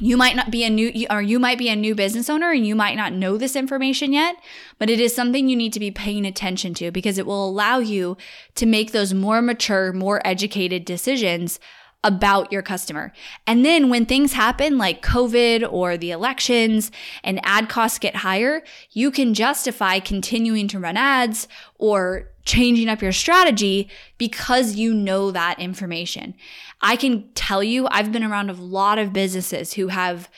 You 0.00 0.16
might 0.16 0.36
not 0.36 0.50
be 0.50 0.62
a 0.62 0.70
new, 0.70 1.06
or 1.10 1.22
you 1.22 1.38
might 1.38 1.58
be 1.58 1.70
a 1.70 1.74
new 1.74 1.94
business 1.94 2.28
owner 2.30 2.52
and 2.52 2.66
you 2.66 2.76
might 2.76 2.96
not 2.96 3.12
know 3.12 3.36
this 3.36 3.56
information 3.56 4.12
yet, 4.12 4.36
but 4.78 4.90
it 4.90 5.00
is 5.00 5.14
something 5.14 5.48
you 5.48 5.56
need 5.56 5.72
to 5.72 5.80
be 5.80 5.90
paying 5.90 6.26
attention 6.26 6.74
to 6.74 6.92
because 6.92 7.18
it 7.18 7.26
will 7.26 7.48
allow 7.48 7.78
you 7.78 8.16
to 8.54 8.66
make 8.66 8.92
those 8.92 9.14
more 9.14 9.40
mature, 9.40 9.92
more 9.92 10.24
educated 10.24 10.84
decisions 10.84 11.58
about 12.04 12.52
your 12.52 12.62
customer. 12.62 13.12
And 13.46 13.64
then 13.64 13.88
when 13.88 14.06
things 14.06 14.32
happen 14.32 14.78
like 14.78 15.02
COVID 15.02 15.70
or 15.70 15.96
the 15.96 16.12
elections 16.12 16.92
and 17.24 17.40
ad 17.42 17.68
costs 17.68 17.98
get 17.98 18.16
higher, 18.16 18.62
you 18.92 19.10
can 19.10 19.34
justify 19.34 19.98
continuing 19.98 20.68
to 20.68 20.78
run 20.78 20.96
ads 20.96 21.48
or 21.76 22.30
changing 22.44 22.88
up 22.88 23.02
your 23.02 23.12
strategy 23.12 23.90
because 24.16 24.76
you 24.76 24.94
know 24.94 25.30
that 25.32 25.58
information. 25.58 26.34
I 26.80 26.96
can 26.96 27.30
tell 27.34 27.64
you, 27.64 27.88
I've 27.90 28.12
been 28.12 28.24
around 28.24 28.48
a 28.48 28.54
lot 28.54 28.98
of 28.98 29.12
businesses 29.12 29.74
who 29.74 29.88
have 29.88 30.30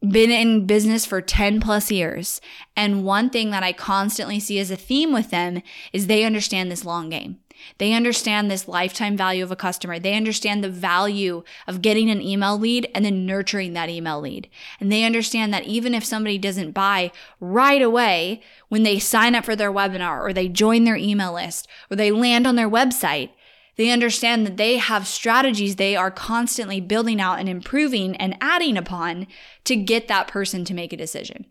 been 0.00 0.30
in 0.30 0.66
business 0.66 1.06
for 1.06 1.20
10 1.20 1.60
plus 1.60 1.90
years. 1.90 2.40
And 2.76 3.04
one 3.04 3.30
thing 3.30 3.50
that 3.50 3.62
I 3.62 3.72
constantly 3.72 4.40
see 4.40 4.58
as 4.58 4.70
a 4.70 4.76
theme 4.76 5.12
with 5.12 5.30
them 5.30 5.62
is 5.92 6.06
they 6.06 6.24
understand 6.24 6.70
this 6.70 6.84
long 6.84 7.08
game. 7.08 7.38
They 7.78 7.92
understand 7.92 8.50
this 8.50 8.68
lifetime 8.68 9.16
value 9.16 9.42
of 9.42 9.50
a 9.50 9.56
customer. 9.56 9.98
They 9.98 10.14
understand 10.14 10.62
the 10.62 10.70
value 10.70 11.42
of 11.66 11.82
getting 11.82 12.10
an 12.10 12.22
email 12.22 12.58
lead 12.58 12.88
and 12.94 13.04
then 13.04 13.26
nurturing 13.26 13.72
that 13.74 13.90
email 13.90 14.20
lead. 14.20 14.48
And 14.80 14.90
they 14.90 15.04
understand 15.04 15.52
that 15.52 15.64
even 15.64 15.94
if 15.94 16.04
somebody 16.04 16.38
doesn't 16.38 16.72
buy 16.72 17.12
right 17.40 17.82
away 17.82 18.42
when 18.68 18.82
they 18.82 18.98
sign 18.98 19.34
up 19.34 19.44
for 19.44 19.56
their 19.56 19.72
webinar 19.72 20.20
or 20.20 20.32
they 20.32 20.48
join 20.48 20.84
their 20.84 20.96
email 20.96 21.34
list 21.34 21.68
or 21.90 21.96
they 21.96 22.10
land 22.10 22.46
on 22.46 22.56
their 22.56 22.70
website, 22.70 23.30
they 23.76 23.90
understand 23.90 24.46
that 24.46 24.56
they 24.56 24.78
have 24.78 25.06
strategies 25.06 25.76
they 25.76 25.96
are 25.96 26.10
constantly 26.10 26.80
building 26.80 27.20
out 27.20 27.38
and 27.38 27.48
improving 27.48 28.16
and 28.16 28.36
adding 28.40 28.76
upon 28.76 29.26
to 29.64 29.76
get 29.76 30.08
that 30.08 30.28
person 30.28 30.64
to 30.64 30.74
make 30.74 30.92
a 30.92 30.96
decision. 30.96 31.46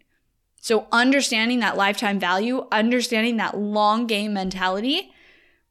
So 0.59 0.87
understanding 0.91 1.59
that 1.59 1.77
lifetime 1.77 2.19
value, 2.19 2.65
understanding 2.71 3.37
that 3.37 3.55
long 3.55 4.07
game 4.07 4.33
mentality 4.33 5.11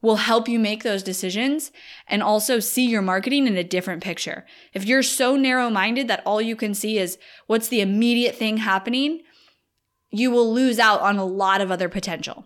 will 0.04 0.16
help 0.16 0.50
you 0.50 0.58
make 0.58 0.82
those 0.82 1.02
decisions 1.02 1.72
and 2.06 2.22
also 2.22 2.60
see 2.60 2.86
your 2.86 3.00
marketing 3.00 3.46
in 3.46 3.56
a 3.56 3.64
different 3.64 4.02
picture. 4.02 4.44
If 4.74 4.84
you're 4.84 5.02
so 5.02 5.34
narrow 5.34 5.70
minded 5.70 6.08
that 6.08 6.22
all 6.26 6.42
you 6.42 6.56
can 6.56 6.74
see 6.74 6.98
is 6.98 7.16
what's 7.46 7.68
the 7.68 7.80
immediate 7.80 8.36
thing 8.36 8.58
happening, 8.58 9.22
you 10.10 10.30
will 10.30 10.52
lose 10.52 10.78
out 10.78 11.00
on 11.00 11.16
a 11.16 11.24
lot 11.24 11.62
of 11.62 11.70
other 11.70 11.88
potential. 11.88 12.44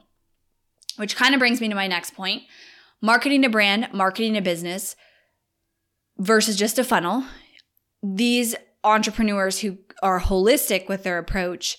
Which 0.99 1.17
kind 1.17 1.35
of 1.35 1.41
brings 1.41 1.61
me 1.61 1.69
to 1.69 1.75
my 1.75 1.88
next 1.88 2.15
point 2.15 2.45
marketing 3.00 3.45
a 3.45 3.49
brand, 3.49 3.88
marketing 3.93 4.37
a 4.37 4.41
business 4.41 4.95
versus 6.17 6.55
just 6.55 6.79
a 6.79 6.85
funnel. 6.85 7.25
These 8.05 8.55
entrepreneurs 8.85 9.59
who 9.59 9.79
are 10.00 10.21
holistic 10.21 10.88
with 10.88 11.03
their 11.03 11.19
approach 11.19 11.77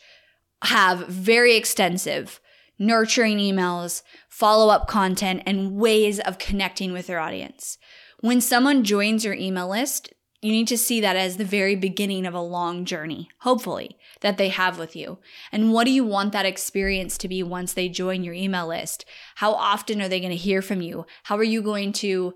have 0.61 1.07
very 1.07 1.55
extensive 1.55 2.41
nurturing 2.79 3.37
emails, 3.37 4.01
follow 4.29 4.73
up 4.73 4.87
content, 4.87 5.43
and 5.45 5.75
ways 5.75 6.19
of 6.19 6.39
connecting 6.39 6.93
with 6.93 7.07
their 7.07 7.19
audience. 7.19 7.77
When 8.21 8.41
someone 8.41 8.83
joins 8.83 9.23
your 9.23 9.35
email 9.35 9.69
list, 9.69 10.13
you 10.41 10.51
need 10.53 10.69
to 10.69 10.77
see 10.77 11.01
that 11.01 11.17
as 11.17 11.35
the 11.35 11.43
very 11.43 11.75
beginning 11.75 12.25
of 12.25 12.33
a 12.33 12.39
long 12.39 12.85
journey, 12.85 13.29
hopefully, 13.41 13.97
that 14.21 14.37
they 14.37 14.47
have 14.49 14.79
with 14.79 14.95
you. 14.95 15.19
And 15.51 15.73
what 15.73 15.83
do 15.83 15.91
you 15.91 16.05
want 16.05 16.31
that 16.31 16.45
experience 16.45 17.17
to 17.17 17.27
be 17.27 17.43
once 17.43 17.73
they 17.73 17.89
join 17.89 18.23
your 18.23 18.33
email 18.33 18.67
list? 18.67 19.03
How 19.35 19.51
often 19.53 20.01
are 20.01 20.07
they 20.07 20.21
going 20.21 20.31
to 20.31 20.37
hear 20.37 20.61
from 20.61 20.81
you? 20.81 21.05
How 21.23 21.35
are 21.35 21.43
you 21.43 21.61
going 21.61 21.91
to 21.93 22.33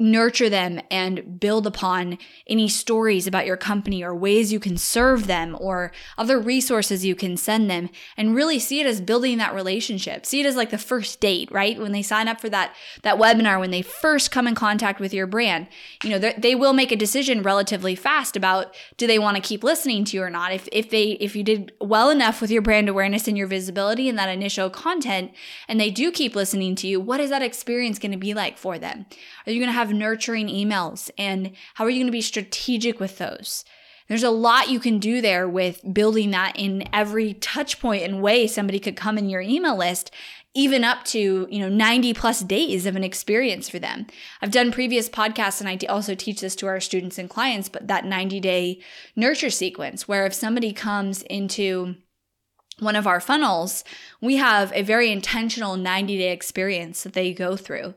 nurture 0.00 0.48
them 0.48 0.80
and 0.90 1.38
build 1.38 1.66
upon 1.66 2.18
any 2.46 2.68
stories 2.68 3.26
about 3.26 3.46
your 3.46 3.56
company 3.56 4.02
or 4.02 4.14
ways 4.14 4.52
you 4.52 4.58
can 4.58 4.76
serve 4.76 5.26
them 5.26 5.56
or 5.60 5.92
other 6.16 6.40
resources 6.40 7.04
you 7.04 7.14
can 7.14 7.36
send 7.36 7.70
them. 7.70 7.90
And 8.16 8.34
really 8.34 8.58
see 8.58 8.80
it 8.80 8.86
as 8.86 9.00
building 9.00 9.38
that 9.38 9.54
relationship. 9.54 10.24
See 10.24 10.40
it 10.40 10.46
as 10.46 10.56
like 10.56 10.70
the 10.70 10.78
first 10.78 11.20
date 11.20 11.50
right? 11.52 11.78
When 11.78 11.92
they 11.92 12.02
sign 12.02 12.28
up 12.28 12.40
for 12.40 12.48
that 12.48 12.74
that 13.02 13.18
webinar 13.18 13.60
when 13.60 13.70
they 13.70 13.82
first 13.82 14.30
come 14.30 14.46
in 14.48 14.54
contact 14.54 15.00
with 15.00 15.12
your 15.12 15.26
brand 15.26 15.66
you 16.02 16.10
know 16.10 16.32
they 16.36 16.54
will 16.54 16.72
make 16.72 16.92
a 16.92 16.96
decision 16.96 17.42
relatively 17.42 17.94
fast 17.94 18.36
about 18.36 18.74
do 18.96 19.06
they 19.06 19.18
want 19.18 19.36
to 19.36 19.42
keep 19.42 19.62
listening 19.62 20.04
to 20.06 20.16
you 20.16 20.22
or 20.22 20.30
not. 20.30 20.52
If 20.52 20.68
if 20.72 20.90
they 20.90 21.10
if 21.12 21.36
you 21.36 21.42
did 21.42 21.72
well 21.80 22.10
enough 22.10 22.40
with 22.40 22.50
your 22.50 22.62
brand 22.62 22.88
awareness 22.88 23.28
and 23.28 23.36
your 23.36 23.46
visibility 23.46 24.08
and 24.08 24.18
that 24.18 24.28
initial 24.28 24.70
content 24.70 25.32
and 25.68 25.78
they 25.78 25.90
do 25.90 26.10
keep 26.10 26.34
listening 26.34 26.74
to 26.76 26.86
you 26.86 27.00
what 27.00 27.20
is 27.20 27.30
that 27.30 27.42
experience 27.42 27.98
going 27.98 28.12
to 28.12 28.18
be 28.18 28.32
like 28.32 28.56
for 28.56 28.78
them? 28.78 29.06
Are 29.46 29.52
you 29.52 29.60
going 29.60 29.68
to 29.68 29.72
have 29.90 29.98
nurturing 29.98 30.48
emails? 30.48 31.10
And 31.18 31.52
how 31.74 31.84
are 31.84 31.90
you 31.90 31.98
going 31.98 32.06
to 32.06 32.12
be 32.12 32.22
strategic 32.22 33.00
with 33.00 33.18
those? 33.18 33.64
There's 34.08 34.22
a 34.24 34.30
lot 34.30 34.70
you 34.70 34.80
can 34.80 34.98
do 34.98 35.20
there 35.20 35.48
with 35.48 35.82
building 35.92 36.32
that 36.32 36.54
in 36.56 36.88
every 36.92 37.34
touch 37.34 37.78
point 37.78 38.02
and 38.02 38.20
way 38.20 38.48
somebody 38.48 38.80
could 38.80 38.96
come 38.96 39.16
in 39.16 39.28
your 39.28 39.40
email 39.40 39.76
list 39.76 40.10
even 40.54 40.82
up 40.82 41.04
to 41.04 41.46
you 41.50 41.60
know 41.60 41.68
90 41.68 42.12
plus 42.14 42.40
days 42.40 42.86
of 42.86 42.96
an 42.96 43.04
experience 43.04 43.68
for 43.68 43.78
them 43.78 44.06
i've 44.42 44.50
done 44.50 44.72
previous 44.72 45.08
podcasts 45.08 45.60
and 45.60 45.68
i 45.68 45.78
also 45.86 46.14
teach 46.14 46.40
this 46.40 46.56
to 46.56 46.66
our 46.66 46.80
students 46.80 47.18
and 47.18 47.30
clients 47.30 47.68
but 47.68 47.86
that 47.86 48.04
90 48.04 48.40
day 48.40 48.80
nurture 49.14 49.50
sequence 49.50 50.08
where 50.08 50.26
if 50.26 50.34
somebody 50.34 50.72
comes 50.72 51.22
into 51.22 51.94
one 52.80 52.96
of 52.96 53.06
our 53.06 53.20
funnels 53.20 53.84
we 54.20 54.36
have 54.36 54.72
a 54.74 54.82
very 54.82 55.12
intentional 55.12 55.76
90 55.76 56.18
day 56.18 56.32
experience 56.32 57.04
that 57.04 57.12
they 57.12 57.32
go 57.32 57.56
through 57.56 57.94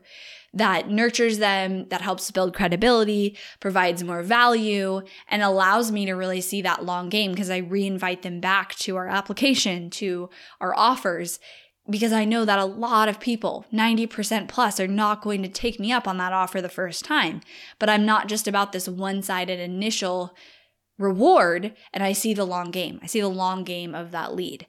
that 0.54 0.88
nurtures 0.88 1.38
them, 1.38 1.88
that 1.88 2.00
helps 2.00 2.30
build 2.30 2.54
credibility, 2.54 3.36
provides 3.60 4.04
more 4.04 4.22
value, 4.22 5.02
and 5.28 5.42
allows 5.42 5.90
me 5.90 6.06
to 6.06 6.12
really 6.12 6.40
see 6.40 6.62
that 6.62 6.84
long 6.84 7.08
game 7.08 7.32
because 7.32 7.50
I 7.50 7.60
reinvite 7.60 8.22
them 8.22 8.40
back 8.40 8.74
to 8.76 8.96
our 8.96 9.08
application, 9.08 9.90
to 9.90 10.30
our 10.60 10.74
offers, 10.74 11.40
because 11.90 12.12
I 12.12 12.24
know 12.24 12.44
that 12.44 12.58
a 12.58 12.64
lot 12.64 13.08
of 13.08 13.20
people, 13.20 13.66
90% 13.72 14.48
plus, 14.48 14.80
are 14.80 14.88
not 14.88 15.22
going 15.22 15.42
to 15.42 15.48
take 15.48 15.78
me 15.78 15.92
up 15.92 16.08
on 16.08 16.16
that 16.18 16.32
offer 16.32 16.62
the 16.62 16.68
first 16.68 17.04
time. 17.04 17.40
But 17.78 17.90
I'm 17.90 18.06
not 18.06 18.28
just 18.28 18.48
about 18.48 18.72
this 18.72 18.88
one 18.88 19.22
sided 19.22 19.60
initial 19.60 20.34
reward, 20.98 21.74
and 21.92 22.02
I 22.02 22.12
see 22.12 22.32
the 22.32 22.46
long 22.46 22.70
game. 22.70 23.00
I 23.02 23.06
see 23.06 23.20
the 23.20 23.28
long 23.28 23.64
game 23.64 23.94
of 23.94 24.12
that 24.12 24.34
lead 24.34 24.66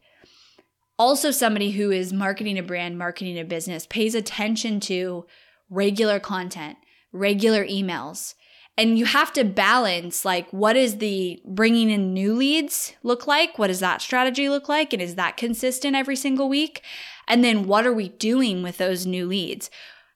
also 0.98 1.32
somebody 1.32 1.72
who 1.72 1.92
is 1.92 2.14
marketing 2.14 2.58
a 2.58 2.64
brand, 2.64 2.98
marketing 2.98 3.38
a 3.38 3.44
business, 3.44 3.86
pays 3.86 4.16
attention 4.16 4.80
to 4.80 5.26
regular 5.70 6.20
content, 6.20 6.78
regular 7.12 7.66
emails. 7.66 8.36
And 8.78 9.00
you 9.00 9.06
have 9.06 9.32
to 9.34 9.46
balance 9.46 10.26
like 10.26 10.52
what 10.52 10.76
is 10.76 10.98
the 10.98 11.42
bringing 11.46 11.90
in 11.90 12.14
new 12.14 12.34
leads 12.34 12.94
look 13.04 13.26
like? 13.26 13.58
What 13.58 13.68
does 13.68 13.80
that 13.80 14.02
strategy 14.02 14.50
look 14.50 14.68
like? 14.68 14.92
And 14.92 15.02
is 15.02 15.16
that 15.16 15.38
consistent 15.38 15.96
every 15.96 16.18
single 16.18 16.50
week? 16.50 16.82
And 17.28 17.44
then 17.44 17.68
what 17.68 17.88
are 17.88 17.94
we 17.94 18.10
doing 18.10 18.64
with 18.64 18.78
those 18.78 19.06
new 19.06 19.28
leads? 19.28 19.70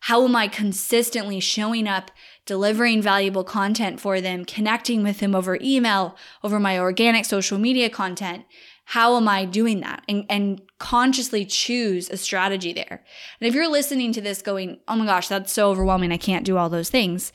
How 0.04 0.24
am 0.24 0.36
I 0.36 0.48
consistently 0.48 1.40
showing 1.40 1.88
up, 1.88 2.12
delivering 2.46 3.02
valuable 3.02 3.44
content 3.44 4.00
for 4.00 4.22
them, 4.22 4.46
connecting 4.46 5.04
with 5.04 5.20
them 5.20 5.36
over 5.36 5.58
email, 5.62 6.16
over 6.44 6.60
my 6.60 6.80
organic 6.80 7.26
social 7.26 7.58
media 7.58 7.90
content? 7.90 8.46
How 8.90 9.18
am 9.18 9.28
I 9.28 9.46
doing 9.46 9.82
that? 9.82 10.04
And, 10.10 10.26
and 10.30 10.62
consciously 10.80 11.46
choose 11.46 12.10
a 12.10 12.18
strategy 12.18 12.74
there. 12.74 13.04
And 13.40 13.48
if 13.48 13.54
you're 13.54 13.70
listening 13.70 14.14
to 14.14 14.22
this 14.22 14.42
going, 14.42 14.80
oh 14.88 14.96
my 14.96 15.06
gosh, 15.06 15.28
that's 15.28 15.54
so 15.54 15.70
overwhelming, 15.70 16.12
I 16.12 16.18
can't 16.18 16.44
do 16.44 16.58
all 16.58 16.70
those 16.70 16.90
things, 16.90 17.32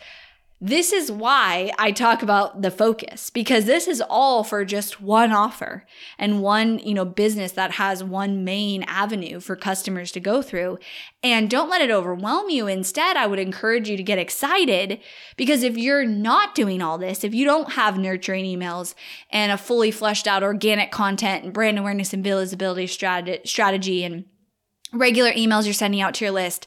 this 0.66 0.94
is 0.94 1.12
why 1.12 1.70
I 1.78 1.92
talk 1.92 2.22
about 2.22 2.62
the 2.62 2.70
focus 2.70 3.28
because 3.28 3.66
this 3.66 3.86
is 3.86 4.02
all 4.08 4.42
for 4.42 4.64
just 4.64 4.98
one 4.98 5.30
offer 5.30 5.84
and 6.18 6.40
one, 6.40 6.78
you 6.78 6.94
know, 6.94 7.04
business 7.04 7.52
that 7.52 7.72
has 7.72 8.02
one 8.02 8.44
main 8.44 8.82
avenue 8.84 9.40
for 9.40 9.56
customers 9.56 10.10
to 10.12 10.20
go 10.20 10.40
through. 10.40 10.78
And 11.22 11.50
don't 11.50 11.68
let 11.68 11.82
it 11.82 11.90
overwhelm 11.90 12.48
you. 12.48 12.66
Instead, 12.66 13.14
I 13.14 13.26
would 13.26 13.38
encourage 13.38 13.90
you 13.90 13.98
to 13.98 14.02
get 14.02 14.18
excited 14.18 15.00
because 15.36 15.62
if 15.62 15.76
you're 15.76 16.06
not 16.06 16.54
doing 16.54 16.80
all 16.80 16.96
this, 16.96 17.24
if 17.24 17.34
you 17.34 17.44
don't 17.44 17.72
have 17.74 17.98
nurturing 17.98 18.46
emails 18.46 18.94
and 19.28 19.52
a 19.52 19.58
fully 19.58 19.90
fleshed 19.90 20.26
out 20.26 20.42
organic 20.42 20.90
content 20.90 21.44
and 21.44 21.52
brand 21.52 21.78
awareness 21.78 22.14
and 22.14 22.24
visibility 22.24 22.86
strategy 22.86 24.02
and 24.02 24.24
regular 24.94 25.32
emails 25.32 25.66
you're 25.66 25.74
sending 25.74 26.00
out 26.00 26.14
to 26.14 26.24
your 26.24 26.32
list, 26.32 26.66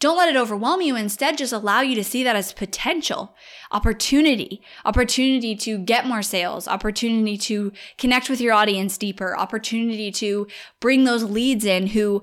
Don't 0.00 0.16
let 0.16 0.30
it 0.30 0.36
overwhelm 0.36 0.80
you. 0.80 0.96
Instead, 0.96 1.38
just 1.38 1.52
allow 1.52 1.82
you 1.82 1.94
to 1.94 2.02
see 2.02 2.24
that 2.24 2.34
as 2.34 2.54
potential, 2.54 3.36
opportunity, 3.70 4.62
opportunity 4.86 5.54
to 5.56 5.76
get 5.78 6.06
more 6.06 6.22
sales, 6.22 6.66
opportunity 6.66 7.36
to 7.36 7.70
connect 7.98 8.30
with 8.30 8.40
your 8.40 8.54
audience 8.54 8.96
deeper, 8.96 9.36
opportunity 9.36 10.10
to 10.12 10.46
bring 10.80 11.04
those 11.04 11.24
leads 11.24 11.66
in 11.66 11.88
who 11.88 12.22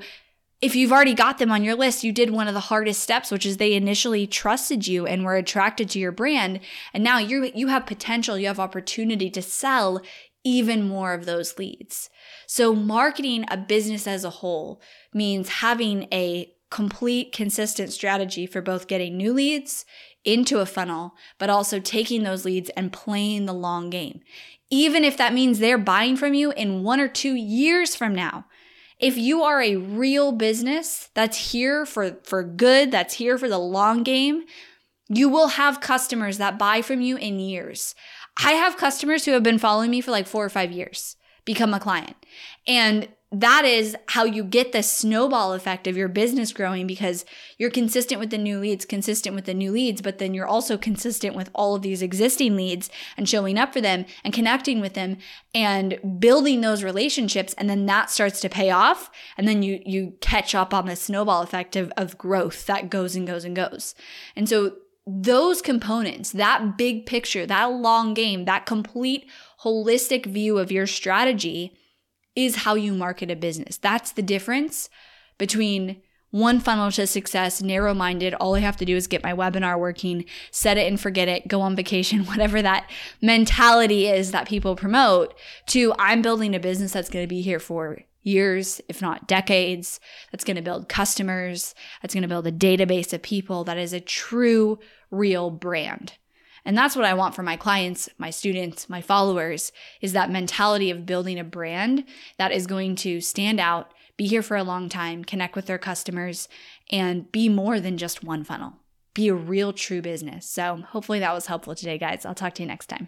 if 0.60 0.76
you've 0.76 0.92
already 0.92 1.14
got 1.14 1.38
them 1.38 1.52
on 1.52 1.64
your 1.64 1.76
list, 1.76 2.04
you 2.04 2.12
did 2.12 2.32
one 2.32 2.48
of 2.48 2.56
the 2.56 2.62
hardest 2.62 3.04
steps, 3.04 3.30
which 3.30 3.46
is 3.46 3.58
they 3.58 3.74
initially 3.74 4.26
trusted 4.26 4.88
you 4.88 5.06
and 5.06 5.24
were 5.24 5.36
attracted 5.36 5.88
to 5.92 6.00
your 6.00 6.12
brand. 6.12 6.60
And 6.96 7.04
now 7.04 7.20
you 7.20 7.52
you 7.54 7.68
have 7.68 7.86
potential, 7.86 8.40
you 8.40 8.48
have 8.48 8.60
opportunity 8.60 9.30
to 9.30 9.42
sell 9.44 10.02
even 10.44 10.88
more 10.88 11.14
of 11.14 11.26
those 11.26 11.60
leads. 11.60 12.10
So 12.48 12.74
marketing 12.74 13.46
a 13.50 13.58
business 13.58 14.08
as 14.08 14.24
a 14.24 14.32
whole 14.32 14.82
means 15.14 15.50
having 15.50 16.08
a 16.12 16.52
complete 16.70 17.32
consistent 17.32 17.92
strategy 17.92 18.46
for 18.46 18.62
both 18.62 18.88
getting 18.88 19.18
new 19.18 19.34
leads 19.34 19.86
into 20.26 20.60
a 20.60 20.66
funnel, 20.66 21.14
but 21.38 21.50
also 21.50 21.80
taking 21.80 22.24
those 22.24 22.46
leads 22.46 22.70
and 22.72 22.92
playing 22.92 23.46
the 23.46 23.54
long 23.54 23.90
game. 23.90 24.22
Even 24.70 25.04
if 25.06 25.16
that 25.18 25.34
means 25.34 25.60
they're 25.60 25.78
buying 25.78 26.18
from 26.18 26.34
you 26.34 26.52
in 26.52 26.84
one 26.84 27.00
or 27.00 27.08
two 27.08 27.36
years 27.36 27.96
from 27.96 28.14
now. 28.14 28.46
If 29.00 29.16
you 29.18 29.44
are 29.44 29.62
a 29.62 29.78
real 29.78 30.32
business 30.32 31.10
that's 31.14 31.52
here 31.52 31.86
for, 31.86 32.18
for 32.24 32.44
good, 32.44 32.92
that's 32.92 33.14
here 33.14 33.38
for 33.38 33.48
the 33.48 33.60
long 33.60 34.04
game, 34.04 34.44
you 35.08 35.30
will 35.30 35.50
have 35.50 35.80
customers 35.80 36.38
that 36.40 36.60
buy 36.60 36.82
from 36.82 37.00
you 37.00 37.16
in 37.16 37.40
years. 37.40 37.96
I 38.44 38.54
have 38.54 38.78
customers 38.78 39.26
who 39.26 39.32
have 39.32 39.44
been 39.44 39.60
following 39.60 39.92
me 39.92 40.02
for 40.02 40.12
like 40.12 40.28
four 40.28 40.44
or 40.44 40.50
five 40.50 40.72
years 40.72 41.16
become 41.46 41.74
a 41.74 41.80
client. 41.80 42.18
And 42.68 43.08
that 43.32 43.66
is 43.66 43.96
how 44.08 44.24
you 44.24 44.42
get 44.42 44.72
the 44.72 44.82
snowball 44.82 45.52
effect 45.52 45.86
of 45.86 45.98
your 45.98 46.08
business 46.08 46.54
growing 46.54 46.88
because 46.88 47.26
you're 47.58 47.70
consistent 47.70 48.22
with 48.22 48.30
the 48.30 48.38
new 48.38 48.58
leads, 48.58 48.86
consistent 48.86 49.36
with 49.36 49.44
the 49.44 49.54
new 49.54 49.72
leads, 49.72 50.02
but 50.02 50.18
then 50.18 50.34
you're 50.34 50.48
also 50.48 50.78
consistent 50.78 51.36
with 51.36 51.50
all 51.54 51.76
of 51.76 51.82
these 51.82 52.02
existing 52.02 52.56
leads 52.56 52.90
and 53.18 53.28
showing 53.28 53.58
up 53.58 53.74
for 53.74 53.82
them 53.82 54.06
and 54.24 54.34
connecting 54.34 54.80
with 54.80 54.94
them 54.94 55.18
and 55.54 56.00
building 56.20 56.62
those 56.62 56.84
relationships. 56.84 57.54
And 57.58 57.70
then 57.70 57.86
that 57.88 58.10
starts 58.10 58.40
to 58.42 58.50
pay 58.50 58.70
off. 58.70 59.12
And 59.38 59.46
then 59.46 59.62
you, 59.62 59.82
you 59.86 60.14
catch 60.22 60.56
up 60.56 60.74
on 60.74 60.86
the 60.86 60.96
snowball 60.96 61.42
effect 61.42 61.76
of, 61.76 61.92
of 61.98 62.18
growth 62.18 62.66
that 62.68 62.90
goes 62.90 63.14
and 63.18 63.28
goes 63.28 63.44
and 63.44 63.58
goes. 63.58 63.94
And 64.38 64.48
so 64.48 64.78
those 65.06 65.62
components, 65.62 66.32
that 66.32 66.78
big 66.78 67.06
picture, 67.06 67.46
that 67.46 67.74
long 67.74 68.14
game, 68.14 68.46
that 68.46 68.66
complete 68.66 69.30
holistic 69.64 70.26
view 70.26 70.60
of 70.60 70.72
your 70.72 70.88
strategy 70.88 71.78
is 72.38 72.58
how 72.58 72.76
you 72.76 72.94
market 72.94 73.32
a 73.32 73.36
business. 73.36 73.78
That's 73.78 74.12
the 74.12 74.22
difference 74.22 74.92
between 75.40 76.04
one 76.30 76.60
funnel 76.60 76.92
to 76.92 77.08
success, 77.08 77.64
narrow 77.64 77.96
minded. 77.96 78.36
All 78.36 78.56
I 78.56 78.60
have 78.60 78.78
to 78.78 78.86
do 78.86 78.96
is 78.96 79.08
get 79.08 79.24
my 79.24 79.34
webinar 79.34 79.80
working, 79.80 80.24
set 80.52 80.78
it 80.78 80.88
and 80.88 81.00
forget 81.00 81.28
it, 81.28 81.48
go 81.48 81.62
on 81.62 81.76
vacation, 81.76 82.26
whatever 82.26 82.62
that 82.62 82.90
mentality 83.22 84.08
is 84.08 84.32
that 84.32 84.48
people 84.48 84.76
promote, 84.76 85.34
to 85.68 85.94
I'm 85.98 86.22
building 86.22 86.54
a 86.54 86.60
business 86.60 86.94
that's 86.94 87.10
going 87.10 87.24
to 87.24 87.28
be 87.28 87.42
here 87.42 87.60
for 87.60 88.04
years, 88.22 88.82
if 88.88 89.02
not 89.02 89.28
decades, 89.28 90.00
that's 90.32 90.44
going 90.44 90.58
to 90.58 90.62
build 90.62 90.90
customers, 90.90 91.74
that's 92.02 92.14
going 92.14 92.22
to 92.22 92.28
build 92.28 92.46
a 92.46 92.52
database 92.52 93.14
of 93.14 93.24
people 93.24 93.64
that 93.64 93.80
is 93.80 93.94
a 93.94 94.00
true, 94.00 94.78
real 95.10 95.50
brand. 95.50 96.14
And 96.68 96.78
that's 96.78 96.98
what 96.98 97.06
I 97.06 97.14
want 97.14 97.34
for 97.34 97.44
my 97.44 97.56
clients, 97.56 98.10
my 98.18 98.30
students, 98.30 98.90
my 98.90 99.00
followers 99.00 99.72
is 100.02 100.12
that 100.12 100.30
mentality 100.30 100.92
of 100.92 101.06
building 101.06 101.40
a 101.40 101.46
brand 101.46 102.04
that 102.38 102.52
is 102.52 102.68
going 102.68 102.98
to 102.98 103.22
stand 103.22 103.62
out, 103.62 103.94
be 104.18 104.28
here 104.28 104.44
for 104.44 104.58
a 104.58 104.66
long 104.66 104.90
time, 104.90 105.24
connect 105.24 105.56
with 105.56 105.66
their 105.66 105.78
customers, 105.78 106.50
and 106.92 107.32
be 107.32 107.48
more 107.48 107.80
than 107.80 107.98
just 107.98 108.22
one 108.22 108.44
funnel. 108.44 108.74
Be 109.14 109.30
a 109.30 109.34
real 109.34 109.72
true 109.72 110.02
business. 110.02 110.46
So 110.46 110.84
hopefully 110.90 111.20
that 111.20 111.34
was 111.34 111.46
helpful 111.46 111.74
today, 111.74 111.98
guys. 111.98 112.26
I'll 112.26 112.36
talk 112.36 112.54
to 112.56 112.64
you 112.64 112.68
next 112.68 112.88
time. 112.88 113.08